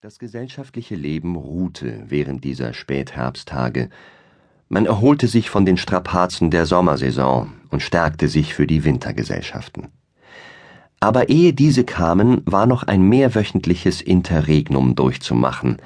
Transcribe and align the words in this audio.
Das 0.00 0.20
gesellschaftliche 0.20 0.94
Leben 0.94 1.34
ruhte 1.34 2.04
während 2.06 2.44
dieser 2.44 2.72
Spätherbsttage. 2.72 3.90
Man 4.68 4.86
erholte 4.86 5.26
sich 5.26 5.50
von 5.50 5.66
den 5.66 5.76
Strapazen 5.76 6.52
der 6.52 6.66
Sommersaison 6.66 7.54
und 7.70 7.82
stärkte 7.82 8.28
sich 8.28 8.54
für 8.54 8.68
die 8.68 8.84
Wintergesellschaften. 8.84 9.88
Aber 11.00 11.30
ehe 11.30 11.52
diese 11.52 11.82
kamen, 11.82 12.42
war 12.44 12.66
noch 12.66 12.84
ein 12.84 13.02
mehrwöchentliches 13.08 14.00
Interregnum 14.00 14.94
durchzumachen, 14.94 15.78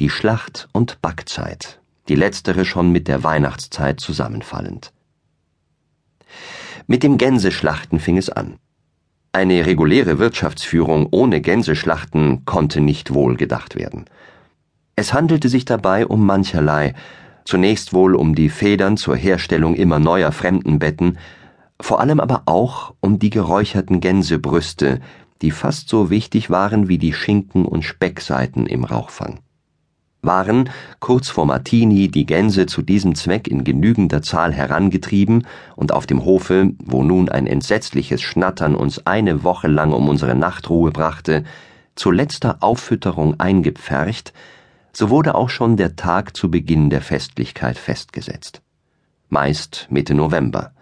die 0.00 0.10
Schlacht- 0.10 0.68
und 0.72 1.00
Backzeit, 1.00 1.80
die 2.08 2.16
letztere 2.16 2.64
schon 2.64 2.90
mit 2.90 3.06
der 3.06 3.22
Weihnachtszeit 3.22 4.00
zusammenfallend. 4.00 4.92
Mit 6.88 7.04
dem 7.04 7.18
Gänseschlachten 7.18 8.00
fing 8.00 8.16
es 8.16 8.30
an. 8.30 8.58
Eine 9.34 9.66
reguläre 9.66 10.20
Wirtschaftsführung 10.20 11.08
ohne 11.10 11.40
Gänseschlachten 11.40 12.44
konnte 12.44 12.80
nicht 12.80 13.12
wohl 13.12 13.36
gedacht 13.36 13.74
werden. 13.74 14.04
Es 14.94 15.12
handelte 15.12 15.48
sich 15.48 15.64
dabei 15.64 16.06
um 16.06 16.24
mancherlei, 16.24 16.94
zunächst 17.44 17.92
wohl 17.92 18.14
um 18.14 18.36
die 18.36 18.48
Federn 18.48 18.96
zur 18.96 19.16
Herstellung 19.16 19.74
immer 19.74 19.98
neuer 19.98 20.30
Fremdenbetten, 20.30 21.18
vor 21.80 21.98
allem 21.98 22.20
aber 22.20 22.42
auch 22.46 22.94
um 23.00 23.18
die 23.18 23.30
geräucherten 23.30 23.98
Gänsebrüste, 23.98 25.00
die 25.42 25.50
fast 25.50 25.88
so 25.88 26.10
wichtig 26.10 26.48
waren 26.48 26.86
wie 26.86 26.98
die 26.98 27.12
Schinken 27.12 27.64
und 27.64 27.82
Speckseiten 27.82 28.66
im 28.66 28.84
Rauchfang 28.84 29.40
waren, 30.24 30.70
kurz 31.00 31.28
vor 31.28 31.46
Martini, 31.46 32.08
die 32.08 32.26
Gänse 32.26 32.66
zu 32.66 32.82
diesem 32.82 33.14
Zweck 33.14 33.48
in 33.48 33.64
genügender 33.64 34.22
Zahl 34.22 34.52
herangetrieben 34.52 35.46
und 35.76 35.92
auf 35.92 36.06
dem 36.06 36.24
Hofe, 36.24 36.72
wo 36.84 37.02
nun 37.02 37.28
ein 37.28 37.46
entsetzliches 37.46 38.22
Schnattern 38.22 38.74
uns 38.74 39.06
eine 39.06 39.44
Woche 39.44 39.68
lang 39.68 39.92
um 39.92 40.08
unsere 40.08 40.34
Nachtruhe 40.34 40.90
brachte, 40.90 41.44
zu 41.94 42.10
letzter 42.10 42.58
Auffütterung 42.60 43.38
eingepfercht, 43.38 44.32
so 44.92 45.10
wurde 45.10 45.34
auch 45.34 45.50
schon 45.50 45.76
der 45.76 45.96
Tag 45.96 46.36
zu 46.36 46.50
Beginn 46.50 46.90
der 46.90 47.00
Festlichkeit 47.00 47.78
festgesetzt. 47.78 48.62
Meist 49.28 49.88
Mitte 49.90 50.14
November. 50.14 50.72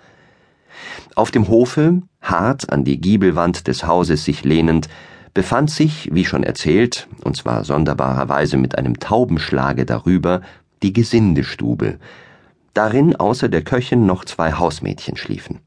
Auf 1.14 1.30
dem 1.30 1.48
Hofe, 1.48 2.02
hart 2.20 2.72
an 2.72 2.84
die 2.84 3.00
Giebelwand 3.00 3.66
des 3.68 3.86
Hauses 3.86 4.24
sich 4.24 4.44
lehnend, 4.44 4.88
befand 5.34 5.70
sich, 5.70 6.10
wie 6.12 6.24
schon 6.24 6.42
erzählt, 6.42 7.08
und 7.24 7.36
zwar 7.36 7.64
sonderbarerweise 7.64 8.56
mit 8.56 8.76
einem 8.76 9.00
Taubenschlage 9.00 9.86
darüber, 9.86 10.42
die 10.82 10.92
Gesindestube, 10.92 11.98
darin 12.74 13.16
außer 13.16 13.48
der 13.48 13.62
Köchin 13.62 14.06
noch 14.06 14.24
zwei 14.24 14.52
Hausmädchen 14.52 15.16
schliefen. 15.16 15.60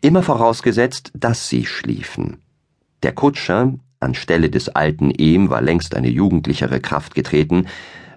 Immer 0.00 0.22
vorausgesetzt, 0.22 1.12
dass 1.14 1.48
sie 1.48 1.66
schliefen. 1.66 2.38
Der 3.02 3.12
Kutscher, 3.12 3.74
anstelle 4.00 4.50
des 4.50 4.68
alten 4.68 5.10
Ehm 5.10 5.50
war 5.50 5.62
längst 5.62 5.94
eine 5.94 6.08
jugendlichere 6.08 6.80
Kraft 6.80 7.14
getreten, 7.14 7.66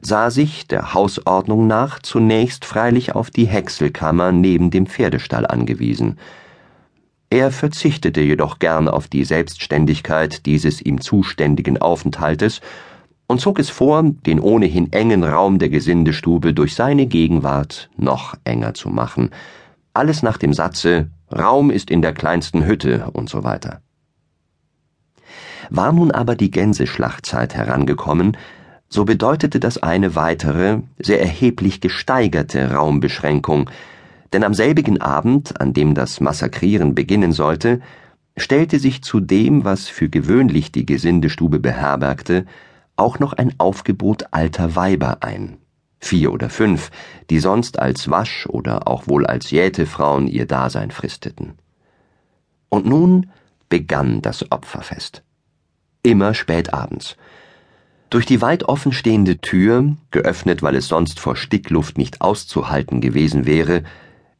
sah 0.02 0.30
sich, 0.30 0.68
der 0.68 0.94
Hausordnung 0.94 1.68
nach, 1.68 2.00
zunächst 2.00 2.66
freilich 2.66 3.16
auf 3.16 3.32
die 3.32 3.46
Häckselkammer 3.46 4.32
neben 4.32 4.70
dem 4.70 4.86
Pferdestall 4.86 5.48
angewiesen, 5.48 6.18
er 7.30 7.52
verzichtete 7.52 8.22
jedoch 8.22 8.60
gern 8.60 8.88
auf 8.88 9.08
die 9.08 9.26
Selbstständigkeit 9.26 10.46
dieses 10.46 10.82
ihm 10.82 11.02
zuständigen 11.02 11.78
Aufenthaltes 11.78 12.62
und 13.28 13.42
zog 13.42 13.60
es 13.60 13.70
vor, 13.70 14.04
den 14.04 14.40
ohnehin 14.40 14.94
engen 14.94 15.24
Raum 15.24 15.60
der 15.60 15.70
Gesindestube 15.70 16.54
durch 16.54 16.76
seine 16.76 17.08
Gegenwart 17.08 17.90
noch 17.98 18.36
enger 18.46 18.74
zu 18.74 18.90
machen, 18.90 19.32
alles 19.94 20.24
nach 20.24 20.38
dem 20.38 20.54
Satze 20.54 21.10
Raum 21.36 21.72
ist 21.72 21.92
in 21.92 22.02
der 22.02 22.14
kleinsten 22.14 22.66
Hütte 22.66 23.10
und 23.12 23.30
so 23.30 23.44
weiter. 23.44 23.82
War 25.70 25.92
nun 25.92 26.12
aber 26.12 26.36
die 26.36 26.52
Gänseschlachtzeit 26.52 27.56
herangekommen, 27.56 28.38
so 28.88 29.04
bedeutete 29.04 29.60
das 29.60 29.78
eine 29.78 30.16
weitere, 30.16 30.80
sehr 30.98 31.20
erheblich 31.20 31.82
gesteigerte 31.82 32.72
Raumbeschränkung, 32.72 33.70
denn 34.34 34.44
am 34.44 34.54
selbigen 34.54 35.02
Abend, 35.02 35.60
an 35.60 35.74
dem 35.74 35.94
das 35.94 36.20
Massakrieren 36.20 36.96
beginnen 36.96 37.32
sollte, 37.32 37.82
stellte 38.36 38.80
sich 38.80 39.02
zu 39.02 39.20
dem, 39.20 39.64
was 39.64 39.88
für 39.88 40.10
gewöhnlich 40.10 40.72
die 40.72 40.86
Gesindestube 40.86 41.60
beherbergte, 41.60 42.46
auch 42.96 43.20
noch 43.20 43.34
ein 43.34 43.54
Aufgebot 43.58 44.26
alter 44.32 44.76
Weiber 44.76 45.18
ein, 45.22 45.58
vier 46.00 46.32
oder 46.32 46.50
fünf, 46.50 46.92
die 47.30 47.40
sonst 47.40 47.80
als 47.80 48.10
Wasch- 48.10 48.48
oder 48.48 48.88
auch 48.88 49.08
wohl 49.08 49.26
als 49.26 49.52
Jätefrauen 49.52 50.28
ihr 50.28 50.46
Dasein 50.46 50.92
fristeten. 50.92 51.54
Und 52.70 52.86
nun 52.86 53.30
begann 53.70 54.22
das 54.22 54.52
Opferfest. 54.52 55.24
Immer 56.04 56.34
spät 56.34 56.74
abends. 56.74 57.18
Durch 58.10 58.26
die 58.26 58.42
weit 58.42 58.64
offenstehende 58.64 59.40
Tür, 59.40 59.96
geöffnet, 60.12 60.64
weil 60.64 60.76
es 60.76 60.88
sonst 60.88 61.20
vor 61.20 61.36
Stickluft 61.36 61.98
nicht 61.98 62.22
auszuhalten 62.22 63.02
gewesen 63.02 63.46
wäre, 63.46 63.84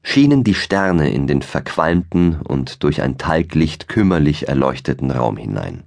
schienen 0.08 0.46
die 0.46 0.54
Sterne 0.54 1.12
in 1.12 1.28
den 1.28 1.42
verqualmten 1.42 2.40
und 2.42 2.82
durch 2.84 3.02
ein 3.02 3.18
Talglicht 3.18 3.90
kümmerlich 3.90 4.48
erleuchteten 4.48 5.12
Raum 5.12 5.36
hinein. 5.36 5.84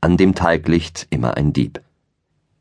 An 0.00 0.16
dem 0.16 0.34
Talglicht 0.34 1.06
immer 1.10 1.36
ein 1.36 1.52
Dieb. 1.52 1.82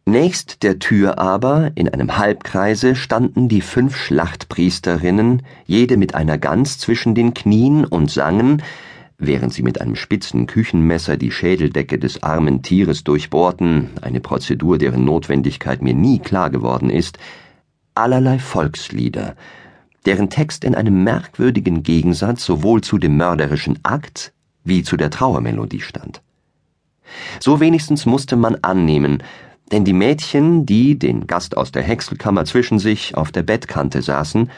Nächst 0.04 0.62
der 0.64 0.78
Tür 0.78 1.18
aber, 1.18 1.72
in 1.76 1.88
einem 1.88 2.18
Halbkreise, 2.18 2.98
standen 2.98 3.48
die 3.48 3.62
fünf 3.62 3.96
Schlachtpriesterinnen, 3.96 5.44
jede 5.66 5.96
mit 5.96 6.14
einer 6.14 6.38
Gans 6.38 6.78
zwischen 6.78 7.16
den 7.16 7.34
Knien 7.34 7.86
und 7.86 8.12
sangen, 8.12 8.62
während 9.18 9.54
sie 9.54 9.64
mit 9.64 9.80
einem 9.80 9.96
spitzen 9.96 10.46
Küchenmesser 10.46 11.16
die 11.16 11.32
Schädeldecke 11.32 11.98
des 11.98 12.22
armen 12.22 12.64
Tieres 12.64 13.06
durchbohrten, 13.06 13.92
eine 14.02 14.20
Prozedur, 14.20 14.78
deren 14.78 15.06
Notwendigkeit 15.06 15.82
mir 15.82 15.94
nie 15.94 16.20
klar 16.20 16.50
geworden 16.50 16.90
ist, 16.90 17.18
allerlei 17.96 18.40
Volkslieder, 18.40 19.38
deren 20.06 20.30
Text 20.30 20.64
in 20.64 20.76
einem 20.76 21.04
merkwürdigen 21.04 21.84
Gegensatz 21.84 22.46
sowohl 22.46 22.82
zu 22.82 22.98
dem 22.98 23.18
mörderischen 23.18 23.80
Akt 23.84 24.34
wie 24.64 24.84
zu 24.84 24.98
der 24.98 25.10
Trauermelodie 25.10 25.82
stand. 25.82 26.22
So 27.40 27.60
wenigstens 27.60 28.06
musste 28.06 28.36
man 28.36 28.56
annehmen, 28.56 29.24
denn 29.72 29.86
die 29.86 29.94
Mädchen, 29.94 30.66
die, 30.66 30.98
den 30.98 31.28
Gast 31.28 31.58
aus 31.58 31.72
der 31.72 31.84
Häckselkammer 31.84 32.46
zwischen 32.46 32.80
sich, 32.80 33.16
auf 33.16 33.32
der 33.32 33.44
Bettkante 33.44 34.02
saßen, 34.02 34.50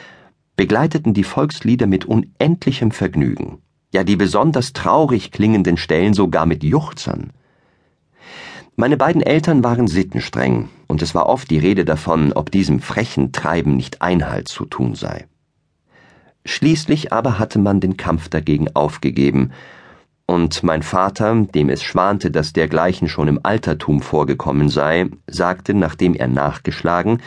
begleiteten 0.56 1.14
die 1.14 1.24
Volkslieder 1.24 1.88
mit 1.88 2.06
unendlichem 2.06 2.92
Vergnügen, 2.92 3.60
ja 3.94 4.04
die 4.04 4.16
besonders 4.16 4.74
traurig 4.74 5.32
klingenden 5.32 5.78
Stellen 5.78 6.14
sogar 6.14 6.46
mit 6.46 6.64
Juchzern. 6.64 7.32
Meine 8.76 8.98
beiden 8.98 9.22
Eltern 9.22 9.64
waren 9.64 9.88
sittenstreng, 9.88 10.70
und 10.88 11.02
es 11.02 11.14
war 11.14 11.28
oft 11.28 11.50
die 11.52 11.58
Rede 11.58 11.86
davon, 11.86 12.32
ob 12.34 12.52
diesem 12.52 12.80
frechen 12.80 13.32
Treiben 13.32 13.76
nicht 13.76 14.02
Einhalt 14.02 14.48
zu 14.48 14.66
tun 14.66 14.96
sei. 14.96 15.28
Schließlich 16.46 17.14
aber 17.14 17.40
hatte 17.40 17.60
man 17.60 17.80
den 17.80 17.98
Kampf 17.98 18.30
dagegen 18.30 18.68
aufgegeben, 18.76 19.52
und 20.28 20.64
mein 20.64 20.82
Vater, 20.82 21.36
dem 21.54 21.68
es 21.70 21.84
schwante, 21.84 22.32
dass 22.32 22.54
dergleichen 22.54 23.10
schon 23.10 23.28
im 23.28 23.42
Altertum 23.44 24.02
vorgekommen 24.02 24.70
sei, 24.70 25.10
sagte, 25.28 25.74
nachdem 25.74 26.14
er 26.14 26.30
nachgeschlagen, 26.30 27.22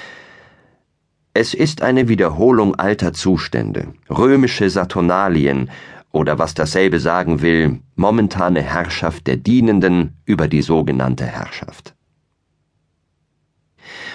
es 1.34 1.52
ist 1.52 1.82
eine 1.82 2.08
Wiederholung 2.08 2.76
alter 2.76 3.12
Zustände, 3.12 3.92
römische 4.08 4.70
Saturnalien, 4.70 5.70
oder 6.12 6.38
was 6.38 6.54
dasselbe 6.54 7.00
sagen 7.00 7.42
will, 7.42 7.80
momentane 7.96 8.62
Herrschaft 8.62 9.26
der 9.26 9.36
Dienenden 9.36 10.16
über 10.24 10.46
die 10.48 10.62
sogenannte 10.62 11.26
Herrschaft. 11.26 11.94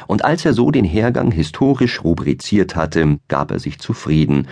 Und 0.07 0.23
als 0.25 0.45
er 0.45 0.53
so 0.53 0.71
den 0.71 0.85
Hergang 0.85 1.31
historisch 1.31 2.03
rubriziert 2.03 2.75
hatte, 2.75 3.19
gab 3.27 3.51
er 3.51 3.59
sich 3.59 3.79
zufrieden, 3.79 4.47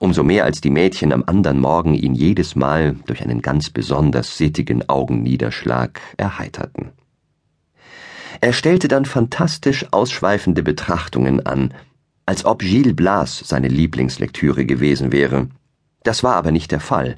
umso 0.00 0.24
mehr 0.24 0.44
als 0.44 0.60
die 0.60 0.70
Mädchen 0.70 1.12
am 1.12 1.22
andern 1.26 1.60
Morgen 1.60 1.94
ihn 1.94 2.14
jedes 2.14 2.56
Mal 2.56 2.96
durch 3.06 3.22
einen 3.22 3.42
ganz 3.42 3.68
besonders 3.68 4.36
sittigen 4.36 4.88
Augenniederschlag 4.88 6.00
erheiterten. 6.16 6.88
Er 8.40 8.54
stellte 8.54 8.88
dann 8.88 9.04
fantastisch 9.04 9.86
ausschweifende 9.92 10.62
Betrachtungen 10.62 11.44
an, 11.44 11.74
als 12.24 12.46
ob 12.46 12.60
Gilles 12.60 12.96
Blas 12.96 13.42
seine 13.44 13.68
Lieblingslektüre 13.68 14.64
gewesen 14.64 15.12
wäre. 15.12 15.48
Das 16.02 16.24
war 16.24 16.34
aber 16.36 16.50
nicht 16.50 16.72
der 16.72 16.80
Fall. 16.80 17.16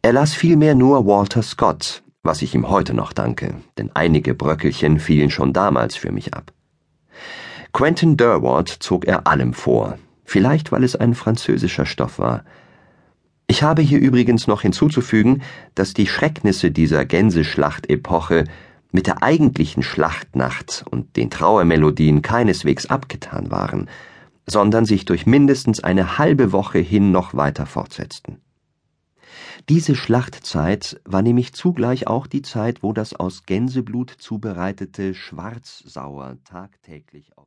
Er 0.00 0.14
las 0.14 0.32
vielmehr 0.32 0.74
nur 0.74 1.06
Walter 1.06 1.42
Scott, 1.42 2.02
was 2.22 2.40
ich 2.40 2.54
ihm 2.54 2.70
heute 2.70 2.94
noch 2.94 3.12
danke, 3.12 3.56
denn 3.76 3.90
einige 3.92 4.34
Bröckelchen 4.34 4.98
fielen 4.98 5.30
schon 5.30 5.52
damals 5.52 5.96
für 5.96 6.12
mich 6.12 6.32
ab. 6.32 6.50
Quentin 7.74 8.16
Durward 8.16 8.68
zog 8.68 9.04
er 9.04 9.26
allem 9.26 9.52
vor, 9.52 9.98
vielleicht 10.32 10.72
weil 10.72 10.82
es 10.82 10.96
ein 10.96 11.14
französischer 11.14 11.84
Stoff 11.84 12.18
war. 12.18 12.44
Ich 13.46 13.62
habe 13.62 13.82
hier 13.82 14.00
übrigens 14.00 14.46
noch 14.46 14.62
hinzuzufügen, 14.62 15.42
dass 15.74 15.92
die 15.92 16.06
Schrecknisse 16.06 16.70
dieser 16.70 17.04
Gänseschlachtepoche 17.04 18.44
mit 18.92 19.06
der 19.06 19.22
eigentlichen 19.22 19.82
Schlachtnacht 19.82 20.84
und 20.90 21.16
den 21.16 21.28
Trauermelodien 21.28 22.22
keineswegs 22.22 22.86
abgetan 22.86 23.50
waren, 23.50 23.90
sondern 24.46 24.86
sich 24.86 25.04
durch 25.04 25.26
mindestens 25.26 25.84
eine 25.84 26.16
halbe 26.16 26.50
Woche 26.50 26.78
hin 26.78 27.10
noch 27.10 27.34
weiter 27.34 27.66
fortsetzten. 27.66 28.38
Diese 29.68 29.94
Schlachtzeit 29.94 31.00
war 31.04 31.22
nämlich 31.22 31.52
zugleich 31.52 32.06
auch 32.06 32.26
die 32.26 32.42
Zeit, 32.42 32.82
wo 32.82 32.92
das 32.92 33.14
aus 33.14 33.44
Gänseblut 33.44 34.10
zubereitete 34.10 35.14
Schwarzsauer 35.14 36.38
tagtäglich 36.44 37.36
auf 37.36 37.40